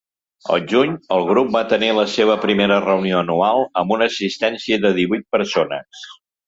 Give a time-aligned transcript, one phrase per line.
[0.53, 4.97] Al juny, el grup va tenir la seva primera reunió anual amb una assistència de
[5.03, 6.09] divuit persones.